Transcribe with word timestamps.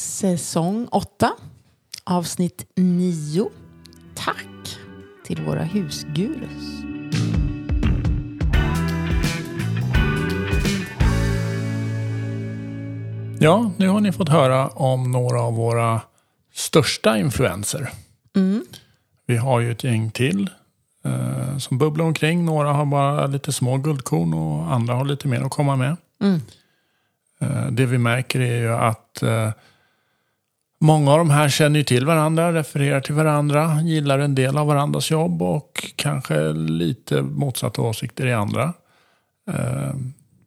Säsong 0.00 0.88
8, 0.90 1.32
avsnitt 2.04 2.66
9. 2.76 3.50
Tack 4.14 4.78
till 5.24 5.42
våra 5.42 5.62
husgurus. 5.62 6.82
Ja, 13.40 13.70
nu 13.76 13.88
har 13.88 14.00
ni 14.00 14.12
fått 14.12 14.28
höra 14.28 14.68
om 14.68 15.10
några 15.10 15.40
av 15.40 15.54
våra 15.54 16.00
största 16.54 17.18
influenser. 17.18 17.90
Mm. 18.36 18.64
Vi 19.26 19.36
har 19.36 19.60
ju 19.60 19.72
ett 19.72 19.84
gäng 19.84 20.10
till 20.10 20.50
eh, 21.04 21.58
som 21.58 21.78
bubblar 21.78 22.04
omkring. 22.04 22.44
Några 22.44 22.72
har 22.72 22.86
bara 22.86 23.26
lite 23.26 23.52
små 23.52 23.76
guldkorn 23.76 24.34
och 24.34 24.72
andra 24.72 24.94
har 24.94 25.04
lite 25.04 25.28
mer 25.28 25.40
att 25.40 25.50
komma 25.50 25.76
med. 25.76 25.96
Mm. 26.22 26.40
Eh, 27.40 27.66
det 27.70 27.86
vi 27.86 27.98
märker 27.98 28.40
är 28.40 28.58
ju 28.58 28.72
att 28.72 29.22
eh, 29.22 29.50
många 30.80 31.12
av 31.12 31.18
de 31.18 31.30
här 31.30 31.48
känner 31.48 31.78
ju 31.78 31.84
till 31.84 32.06
varandra, 32.06 32.52
refererar 32.52 33.00
till 33.00 33.14
varandra, 33.14 33.82
gillar 33.82 34.18
en 34.18 34.34
del 34.34 34.56
av 34.58 34.66
varandras 34.66 35.10
jobb 35.10 35.42
och 35.42 35.92
kanske 35.96 36.52
lite 36.52 37.22
motsatta 37.22 37.82
åsikter 37.82 38.26
i 38.26 38.32
andra. 38.32 38.72
Eh, 39.50 39.94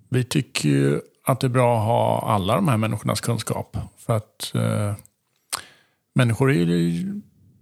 vi 0.09 0.23
tycker 0.23 0.69
ju 0.69 0.99
att 1.25 1.39
det 1.39 1.47
är 1.47 1.49
bra 1.49 1.77
att 1.79 1.85
ha 1.85 2.33
alla 2.33 2.55
de 2.55 2.67
här 2.67 2.77
människornas 2.77 3.21
kunskap. 3.21 3.77
För 3.97 4.17
att 4.17 4.51
eh, 4.55 4.93
människor 6.15 6.53
ju- 6.53 7.21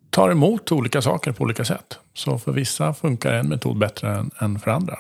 tar 0.10 0.30
emot 0.32 0.72
olika 0.72 1.02
saker 1.02 1.32
på 1.32 1.44
olika 1.44 1.66
sätt. 1.66 1.98
Så 2.14 2.38
för 2.38 2.52
vissa 2.52 2.94
funkar 2.94 3.34
en 3.34 3.48
metod 3.50 3.78
bättre 3.78 4.16
än, 4.16 4.32
än 4.40 4.60
för 4.60 4.72
andra. 4.72 4.98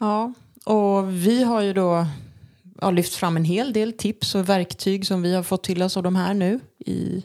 Ja, 0.00 0.32
och 0.64 1.10
vi 1.10 1.44
har 1.44 1.60
ju 1.60 1.72
då 1.72 2.06
ja, 2.80 2.90
lyft 2.90 3.14
fram 3.14 3.36
en 3.36 3.44
hel 3.44 3.72
del 3.72 3.92
tips 3.92 4.34
och 4.34 4.48
verktyg 4.48 5.06
som 5.06 5.22
vi 5.22 5.34
har 5.34 5.42
fått 5.42 5.64
till 5.64 5.82
oss 5.82 5.96
av 5.96 6.02
de 6.02 6.16
här 6.16 6.34
nu 6.34 6.60
i 6.86 7.24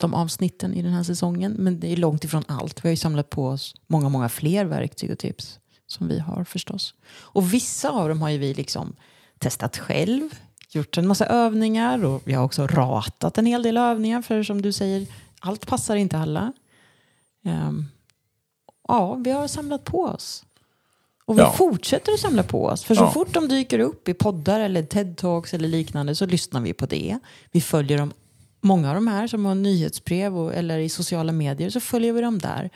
de 0.00 0.14
avsnitten 0.14 0.74
i 0.74 0.82
den 0.82 0.92
här 0.92 1.02
säsongen. 1.02 1.52
Men 1.52 1.80
det 1.80 1.92
är 1.92 1.96
långt 1.96 2.24
ifrån 2.24 2.44
allt. 2.48 2.84
Vi 2.84 2.88
har 2.88 2.90
ju 2.92 2.96
samlat 2.96 3.30
på 3.30 3.46
oss 3.48 3.74
många, 3.86 4.08
många 4.08 4.28
fler 4.28 4.64
verktyg 4.64 5.10
och 5.10 5.18
tips 5.18 5.58
som 5.86 6.08
vi 6.08 6.18
har 6.18 6.44
förstås. 6.44 6.94
Och 7.10 7.54
vissa 7.54 7.90
av 7.90 8.08
dem 8.08 8.22
har 8.22 8.28
ju 8.30 8.38
vi 8.38 8.54
liksom 8.54 8.96
testat 9.38 9.78
själv, 9.78 10.28
gjort 10.70 10.98
en 10.98 11.06
massa 11.06 11.26
övningar 11.26 12.04
och 12.04 12.22
vi 12.24 12.32
har 12.32 12.44
också 12.44 12.66
ratat 12.66 13.38
en 13.38 13.46
hel 13.46 13.62
del 13.62 13.76
övningar 13.76 14.22
för 14.22 14.42
som 14.42 14.62
du 14.62 14.72
säger, 14.72 15.06
allt 15.40 15.66
passar 15.66 15.96
inte 15.96 16.18
alla. 16.18 16.52
Ehm, 17.44 17.84
ja, 18.88 19.14
vi 19.14 19.30
har 19.30 19.48
samlat 19.48 19.84
på 19.84 20.02
oss. 20.02 20.44
Och 21.24 21.38
vi 21.38 21.42
Ja. 21.42 21.52
fortsätter 21.52 22.12
att 22.12 22.20
samla 22.20 22.42
på 22.42 22.64
oss. 22.66 22.84
För 22.84 22.94
så 22.94 23.02
Ja. 23.02 23.10
fort 23.10 23.34
de 23.34 23.48
dyker 23.48 23.78
upp 23.78 24.08
i 24.08 24.14
poddar 24.14 24.60
eller 24.60 24.82
TED-talks 24.82 25.54
eller 25.54 25.68
liknande 25.68 26.14
så 26.14 26.26
lyssnar 26.26 26.60
vi 26.60 26.72
på 26.72 26.86
det. 26.86 27.18
Vi 27.52 27.60
följer 27.60 27.98
dem, 27.98 28.12
många 28.62 28.88
av 28.88 28.94
de 28.94 29.06
här 29.06 29.26
som 29.26 29.44
har 29.44 29.54
nyhetsbrev 29.54 30.38
och, 30.38 30.54
eller 30.54 30.78
i 30.78 30.88
sociala 30.88 31.32
medier 31.32 31.70
så 31.70 31.80
följer 31.80 32.12
vi 32.12 32.20
dem 32.20 32.38
där. 32.38 32.70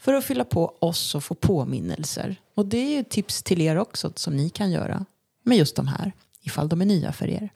För 0.00 0.14
att 0.14 0.24
fylla 0.24 0.44
på 0.44 0.74
oss 0.78 1.14
och 1.14 1.24
få 1.24 1.34
påminnelser. 1.34 2.36
Och 2.54 2.66
det 2.66 2.78
är 2.78 2.96
ju 2.96 3.04
tips 3.04 3.42
till 3.42 3.60
er 3.60 3.76
också 3.78 4.12
som 4.14 4.36
ni 4.36 4.50
kan 4.50 4.70
göra 4.70 5.04
med 5.44 5.58
just 5.58 5.76
de 5.76 5.88
här. 5.88 6.12
Ifall 6.42 6.68
de 6.68 6.80
är 6.80 6.86
nya 6.86 7.12
för 7.12 7.28
er. 7.28 7.48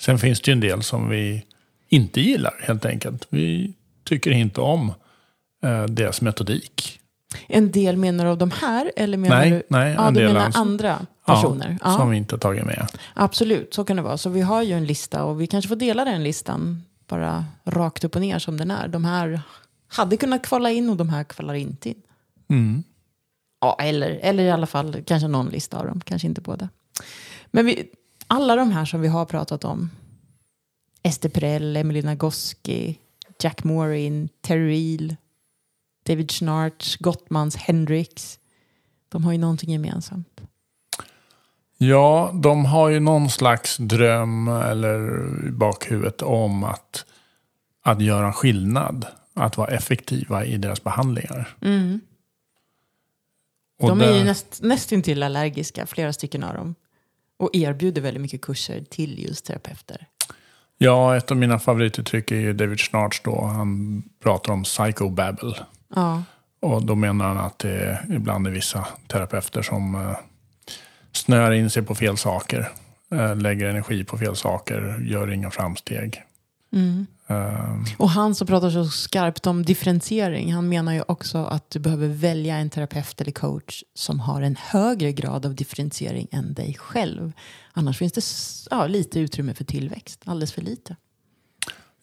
Sen 0.00 0.18
finns 0.18 0.40
det 0.40 0.50
ju 0.50 0.52
en 0.52 0.60
del 0.60 0.82
som 0.82 1.08
vi 1.08 1.44
inte 1.88 2.20
gillar 2.20 2.54
helt 2.62 2.84
enkelt. 2.84 3.26
Vi 3.28 3.72
tycker 4.04 4.30
inte 4.30 4.60
om 4.60 4.92
eh, 5.64 5.84
deras 5.84 6.20
metodik. 6.20 7.00
En 7.46 7.70
del 7.70 7.96
menar 7.96 8.24
du 8.24 8.30
av 8.30 8.38
de 8.38 8.50
här? 8.50 8.92
Eller 8.96 9.18
menar 9.18 9.36
Nej, 9.36 9.50
du, 9.50 9.62
nej, 9.68 9.94
ja, 9.94 10.08
en 10.08 10.14
du 10.14 10.20
del 10.20 10.32
menar 10.32 10.46
alltså. 10.46 10.60
andra 10.60 11.06
personer? 11.26 11.78
Ja, 11.84 11.96
Som 11.96 12.10
vi 12.10 12.16
inte 12.16 12.38
tagit 12.38 12.64
med. 12.64 12.86
Absolut, 13.14 13.74
så 13.74 13.84
kan 13.84 13.96
det 13.96 14.02
vara. 14.02 14.18
Så 14.18 14.30
vi 14.30 14.40
har 14.40 14.62
ju 14.62 14.72
en 14.72 14.84
lista 14.84 15.24
och 15.24 15.40
vi 15.40 15.46
kanske 15.46 15.68
får 15.68 15.76
dela 15.76 16.04
den 16.04 16.24
listan 16.24 16.82
bara 17.06 17.44
rakt 17.64 18.04
upp 18.04 18.14
och 18.14 18.20
ner 18.20 18.38
som 18.38 18.56
den 18.56 18.70
är. 18.70 18.88
De 18.88 19.04
här 19.04 19.40
hade 19.88 20.16
kunnat 20.16 20.46
kvala 20.46 20.70
in 20.70 20.90
och 20.90 20.96
de 20.96 21.08
här 21.08 21.24
kvalar 21.24 21.54
inte 21.54 21.88
in. 21.88 22.02
Mm. 22.48 22.82
Ja, 23.60 23.76
eller, 23.80 24.10
eller 24.10 24.44
i 24.44 24.50
alla 24.50 24.66
fall 24.66 25.02
kanske 25.06 25.28
någon 25.28 25.48
lista 25.48 25.78
av 25.78 25.86
dem, 25.86 26.00
kanske 26.04 26.28
inte 26.28 26.40
båda. 26.40 26.68
Men 27.46 27.66
vi, 27.66 27.90
alla 28.26 28.56
de 28.56 28.70
här 28.70 28.84
som 28.84 29.00
vi 29.00 29.08
har 29.08 29.24
pratat 29.24 29.64
om, 29.64 29.90
Ester 31.02 31.28
Perel, 31.28 31.76
Emily 31.76 32.02
Nagoski, 32.02 32.98
Jack 33.42 33.64
Morin, 33.64 34.28
Terry 34.40 34.96
Real, 34.96 35.16
David 36.06 36.30
Schnarch, 36.30 36.98
Gottmans, 36.98 37.56
Hendrix, 37.56 38.38
de 39.08 39.24
har 39.24 39.32
ju 39.32 39.38
någonting 39.38 39.70
gemensamt. 39.70 40.40
Ja, 41.78 42.30
de 42.34 42.64
har 42.64 42.88
ju 42.88 43.00
någon 43.00 43.30
slags 43.30 43.76
dröm 43.76 44.48
eller 44.48 44.98
i 45.46 45.50
bakhuvudet 45.50 46.22
om 46.22 46.64
att, 46.64 47.04
att 47.82 48.00
göra 48.00 48.32
skillnad. 48.32 49.06
Att 49.34 49.56
vara 49.56 49.68
effektiva 49.68 50.44
i 50.44 50.56
deras 50.56 50.84
behandlingar. 50.84 51.56
Och 53.78 53.88
De 53.88 54.00
är 54.00 54.18
ju 54.18 54.24
näst, 54.24 54.58
nästintill 54.62 55.22
allergiska, 55.22 55.86
flera 55.86 56.12
stycken 56.12 56.44
av 56.44 56.54
dem. 56.54 56.74
Och 57.38 57.50
erbjuder 57.52 58.02
väldigt 58.02 58.20
mycket 58.20 58.40
kurser 58.40 58.84
till 58.90 59.24
just 59.24 59.44
terapeuter. 59.44 60.06
Ja, 60.78 61.16
ett 61.16 61.30
av 61.30 61.36
mina 61.36 61.58
favorituttryck 61.58 62.30
är 62.30 62.36
ju 62.36 62.52
David 62.52 62.80
Schnarch 62.80 63.20
då. 63.24 63.44
Han 63.44 64.02
pratar 64.22 64.52
om 64.52 64.62
psychobabble. 64.62 65.54
Ja, 65.94 66.22
Och 66.60 66.86
då 66.86 66.94
menar 66.94 67.28
han 67.28 67.38
att 67.38 67.58
det 67.58 67.70
är 67.70 68.06
ibland 68.10 68.46
är 68.46 68.50
vissa 68.50 68.86
terapeuter 69.06 69.62
som 69.62 69.94
eh, 69.94 70.16
snöar 71.16 71.52
in 71.52 71.70
sig 71.70 71.82
på 71.82 71.94
fel 71.94 72.16
saker. 72.16 72.72
Eh, 73.12 73.36
lägger 73.36 73.68
energi 73.68 74.04
på 74.04 74.18
fel 74.18 74.36
saker, 74.36 75.06
gör 75.10 75.32
inga 75.32 75.50
framsteg. 75.50 76.22
Eh, 77.28 77.96
och 77.96 78.10
han 78.10 78.34
som 78.34 78.46
pratar 78.46 78.70
så 78.70 78.84
skarpt 78.84 79.46
om 79.46 79.64
differentiering, 79.64 80.52
han 80.52 80.68
menar 80.68 80.92
ju 80.92 81.02
också 81.08 81.38
att 81.38 81.70
du 81.70 81.78
behöver 81.78 82.08
välja 82.08 82.56
en 82.56 82.70
terapeut 82.70 83.20
eller 83.20 83.32
coach 83.32 83.82
som 83.94 84.20
har 84.20 84.42
en 84.42 84.56
högre 84.56 85.12
grad 85.12 85.46
av 85.46 85.54
differentiering 85.54 86.28
än 86.30 86.54
dig 86.54 86.76
själv. 86.78 87.32
Annars 87.72 87.98
finns 87.98 88.12
det 88.12 88.24
ja, 88.76 88.86
lite 88.86 89.20
utrymme 89.20 89.54
för 89.54 89.64
tillväxt, 89.64 90.22
alldeles 90.24 90.52
för 90.52 90.62
lite. 90.62 90.96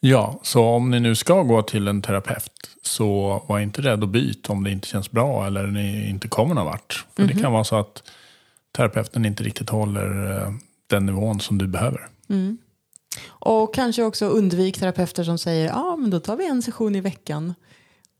ja, 0.00 0.40
så 0.42 0.64
om 0.64 0.90
ni 0.90 1.00
nu 1.00 1.14
ska 1.14 1.42
gå 1.42 1.62
till 1.62 1.88
en 1.88 2.02
terapeut 2.02 2.70
så 2.82 3.42
var 3.48 3.60
inte 3.60 3.82
rädd 3.82 4.04
att 4.04 4.08
byta 4.08 4.52
om 4.52 4.64
det 4.64 4.70
inte 4.70 4.88
känns 4.88 5.10
bra 5.10 5.46
eller 5.46 5.66
ni 5.66 6.08
inte 6.08 6.28
kommer 6.28 6.54
någon 6.54 6.66
vart. 6.66 7.04
För 7.16 7.22
det 7.22 7.34
kan 7.34 7.52
vara 7.52 7.64
så 7.64 7.76
att 7.76 8.02
terapeuten 8.76 9.24
inte 9.24 9.42
riktigt 9.44 9.70
håller 9.70 10.40
eh, 10.42 10.52
den 10.86 11.06
nivån 11.06 11.40
som 11.40 11.58
du 11.58 11.66
behöver. 11.66 12.08
Och 13.26 13.74
kanske 13.74 14.02
också 14.02 14.26
undvik 14.26 14.78
terapeuter 14.78 15.24
som 15.24 15.38
säger 15.38 15.68
ja 15.68 15.96
men 15.96 16.10
då 16.10 16.20
tar 16.20 16.36
vi 16.36 16.46
en 16.46 16.62
session 16.62 16.94
i 16.96 17.00
veckan 17.00 17.54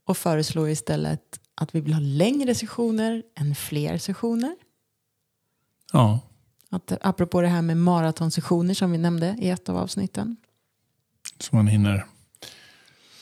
och 0.05 0.17
föreslår 0.17 0.69
istället 0.69 1.39
att 1.55 1.75
vi 1.75 1.81
vill 1.81 1.93
ha 1.93 2.01
längre 2.01 2.55
sessioner 2.55 3.23
än 3.35 3.55
fler 3.55 3.97
sessioner. 3.97 4.55
Ja, 5.93 6.19
Att, 6.69 6.91
apropå 7.01 7.41
det 7.41 7.47
här 7.47 7.61
med 7.61 7.77
maratonsessioner 7.77 8.73
som 8.73 8.91
vi 8.91 8.97
nämnde 8.97 9.35
i 9.39 9.49
ett 9.49 9.69
av 9.69 9.77
avsnitten. 9.77 10.37
så 11.39 11.55
man 11.55 11.67
hinner 11.67 12.05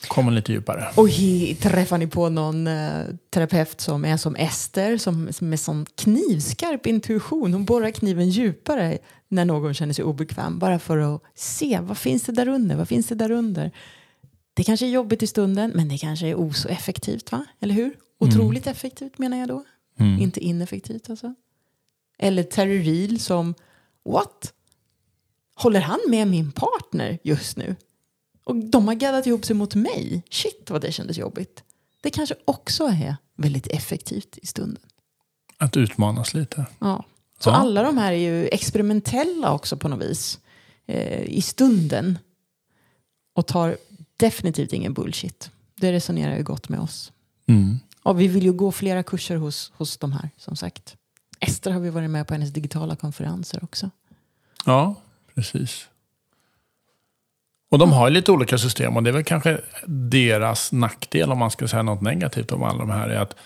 komma 0.08 0.30
lite 0.30 0.52
djupare. 0.52 0.88
Och 0.96 1.08
he, 1.08 1.54
träffar 1.54 1.98
ni 1.98 2.06
på 2.06 2.28
någon 2.28 2.66
eh, 2.66 3.02
terapeut 3.30 3.80
som 3.80 4.04
är 4.04 4.16
som 4.16 4.36
Ester, 4.36 4.96
som, 4.96 5.32
som 5.32 5.48
med 5.48 5.60
sån 5.60 5.86
knivskarp 5.94 6.86
intuition. 6.86 7.52
Hon 7.52 7.64
borrar 7.64 7.90
kniven 7.90 8.28
djupare 8.28 8.98
när 9.28 9.44
någon 9.44 9.74
känner 9.74 9.92
sig 9.92 10.04
obekväm. 10.04 10.58
Bara 10.58 10.78
för 10.78 10.98
att 10.98 11.22
se, 11.34 11.80
vad 11.82 11.98
finns 11.98 12.22
det 12.22 12.32
där 12.32 12.48
under? 12.48 12.76
Vad 12.76 12.88
finns 12.88 13.06
det 13.06 13.14
där 13.14 13.30
under? 13.30 13.70
Det 14.54 14.64
kanske 14.64 14.86
är 14.86 14.90
jobbigt 14.90 15.22
i 15.22 15.26
stunden, 15.26 15.72
men 15.74 15.88
det 15.88 15.98
kanske 15.98 16.26
är 16.26 16.34
oso 16.34 16.68
effektivt, 16.68 17.32
va? 17.32 17.44
Eller 17.60 17.74
hur? 17.74 17.96
Otroligt 18.18 18.66
effektivt 18.66 19.18
menar 19.18 19.36
jag 19.36 19.48
då. 19.48 19.64
Inte 20.20 20.40
ineffektivt 20.40 21.10
alltså. 21.10 21.34
Eller 22.18 22.42
Terry 22.42 22.82
Real 22.82 23.18
som, 23.18 23.54
what? 24.04 24.52
Håller 25.54 25.80
han 25.80 25.98
med 26.08 26.28
min 26.28 26.52
partner 26.52 27.18
just 27.22 27.56
nu? 27.56 27.76
Och 28.44 28.56
de 28.56 28.88
har 28.88 28.94
gaddat 28.94 29.26
ihop 29.26 29.44
sig 29.44 29.56
mot 29.56 29.74
mig. 29.74 30.22
Shit 30.30 30.70
vad 30.70 30.80
det 30.80 30.92
kändes 30.92 31.18
jobbigt. 31.18 31.62
Det 32.00 32.10
kanske 32.10 32.34
också 32.44 32.84
är 32.84 33.16
väldigt 33.36 33.66
effektivt 33.66 34.38
i 34.42 34.46
stunden. 34.46 34.82
Att 35.58 35.76
utmanas 35.76 36.34
lite. 36.34 36.66
Ja. 36.78 37.04
Så 37.38 37.50
Ja. 37.50 37.54
alla 37.54 37.82
de 37.82 37.98
här 37.98 38.12
är 38.12 38.16
ju 38.16 38.48
experimentella 38.48 39.52
också 39.52 39.76
på 39.76 39.88
något 39.88 40.02
vis. 40.10 40.38
Eh, 40.86 41.22
I 41.22 41.42
stunden. 41.42 42.18
Och 43.34 43.46
tar 43.46 43.76
definitivt 44.16 44.72
ingen 44.72 44.94
bullshit. 44.94 45.50
Det 45.76 45.92
resonerar 45.92 46.36
ju 46.36 46.42
gott 46.42 46.68
med 46.68 46.80
oss. 46.80 47.12
Mm. 47.46 47.78
Och 48.02 48.20
vi 48.20 48.28
vill 48.28 48.42
ju 48.44 48.52
gå 48.52 48.72
flera 48.72 49.02
kurser 49.02 49.36
hos, 49.36 49.72
hos 49.76 49.96
de 49.96 50.12
här 50.12 50.30
som 50.36 50.56
sagt. 50.56 50.96
Ester 51.40 51.70
har 51.70 51.80
vi 51.80 51.90
varit 51.90 52.10
med 52.10 52.26
på 52.26 52.34
hennes 52.34 52.50
digitala 52.50 52.96
konferenser 52.96 53.64
också. 53.64 53.90
Ja, 54.64 54.94
precis. 55.34 55.88
Och 57.74 57.80
de 57.80 57.92
har 57.92 58.10
lite 58.10 58.32
olika 58.32 58.58
system 58.58 58.96
och 58.96 59.02
det 59.02 59.10
är 59.10 59.12
väl 59.12 59.24
kanske 59.24 59.60
deras 59.86 60.72
nackdel 60.72 61.32
om 61.32 61.38
man 61.38 61.50
ska 61.50 61.68
säga 61.68 61.82
något 61.82 62.00
negativt 62.00 62.52
om 62.52 62.62
alla 62.62 62.78
de 62.78 62.90
här. 62.90 63.08
är 63.08 63.20
att 63.20 63.36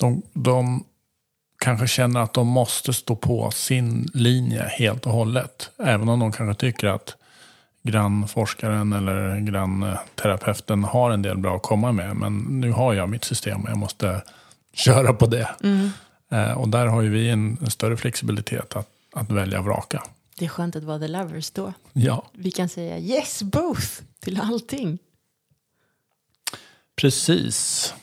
de, 0.00 0.22
de 0.32 0.84
kanske 1.58 1.86
känner 1.86 2.20
att 2.20 2.34
de 2.34 2.46
måste 2.46 2.92
stå 2.92 3.16
på 3.16 3.50
sin 3.50 4.10
linje 4.14 4.62
helt 4.78 5.06
och 5.06 5.12
hållet. 5.12 5.70
Även 5.78 6.08
om 6.08 6.20
de 6.20 6.32
kanske 6.32 6.60
tycker 6.60 6.86
att 6.86 7.16
grannforskaren 7.82 8.92
eller 8.92 9.40
grannterapeuten 9.40 10.84
har 10.84 11.10
en 11.10 11.22
del 11.22 11.38
bra 11.38 11.56
att 11.56 11.62
komma 11.62 11.92
med. 11.92 12.16
Men 12.16 12.38
nu 12.38 12.72
har 12.72 12.94
jag 12.94 13.08
mitt 13.08 13.24
system 13.24 13.62
och 13.62 13.70
jag 13.70 13.78
måste 13.78 14.22
köra 14.74 15.12
på 15.12 15.26
det. 15.26 15.48
Mm. 15.62 15.90
Eh, 16.30 16.52
och 16.52 16.68
där 16.68 16.86
har 16.86 17.02
ju 17.02 17.10
vi 17.10 17.30
en, 17.30 17.58
en 17.60 17.70
större 17.70 17.96
flexibilitet 17.96 18.76
att, 18.76 18.88
att 19.14 19.30
välja 19.30 19.58
och 19.58 19.64
vraka. 19.64 20.02
Det 20.38 20.44
är 20.44 20.48
skönt 20.48 20.76
att 20.76 20.84
vara 20.84 20.98
the 20.98 21.08
lovers 21.08 21.50
då. 21.50 21.72
Ja, 21.92 22.26
Vi 22.32 22.50
kan 22.50 22.68
säga 22.68 22.98
yes 22.98 23.42
both 23.42 24.02
till 24.20 24.40
allting. 24.40 24.98
precis. 26.96 27.94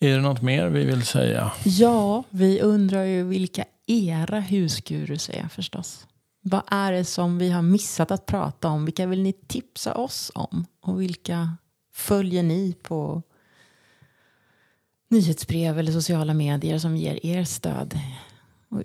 Är 0.00 0.14
det 0.16 0.20
något 0.20 0.42
mer 0.42 0.68
vi 0.68 0.84
vill 0.84 1.06
säga? 1.06 1.52
Ja, 1.64 2.24
vi 2.30 2.60
undrar 2.60 3.02
ju 3.04 3.22
vilka 3.24 3.64
era 3.86 4.40
husgurus 4.40 5.28
är 5.28 5.48
förstås. 5.48 6.06
Vad 6.40 6.62
är 6.66 6.92
det 6.92 7.04
som 7.04 7.38
vi 7.38 7.50
har 7.50 7.62
missat 7.62 8.10
att 8.10 8.26
prata 8.26 8.68
om? 8.68 8.84
Vilka 8.84 9.06
vill 9.06 9.22
ni 9.22 9.32
tipsa 9.32 9.94
oss 9.94 10.32
om? 10.34 10.66
Och 10.80 11.00
vilka 11.00 11.56
följer 11.92 12.42
ni 12.42 12.76
på 12.82 13.22
nyhetsbrev 15.08 15.78
eller 15.78 15.92
sociala 15.92 16.34
medier 16.34 16.78
som 16.78 16.96
ger 16.96 17.26
er 17.26 17.44
stöd 17.44 17.98
och 18.68 18.82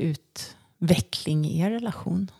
utveckling 0.83 1.45
i 1.45 1.59
er 1.61 1.71
relation? 1.71 2.31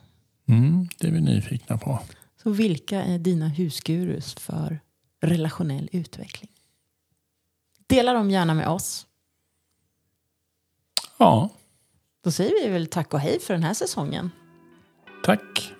Mm, 0.47 0.87
det 0.99 1.07
är 1.07 1.11
vi 1.11 1.21
nyfikna 1.21 1.77
på. 1.77 1.99
Så 2.43 2.49
vilka 2.49 3.01
är 3.03 3.17
dina 3.19 3.47
husgurus 3.47 4.33
för 4.33 4.79
relationell 5.21 5.89
utveckling? 5.91 6.49
Dela 7.87 8.13
dem 8.13 8.29
gärna 8.31 8.53
med 8.53 8.67
oss. 8.67 9.07
Ja, 11.17 11.49
Då 12.23 12.31
säger 12.31 12.63
vi 12.63 12.69
väl 12.69 12.87
tack 12.87 13.13
och 13.13 13.19
hej 13.19 13.39
för 13.39 13.53
den 13.53 13.63
här 13.63 13.73
säsongen. 13.73 14.29
tack. 15.23 15.73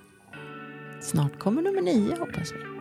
Snart 1.02 1.40
kommer 1.40 1.62
nummer 1.62 1.82
nio 1.82 2.20
hoppas 2.20 2.52
vi. 2.52 2.73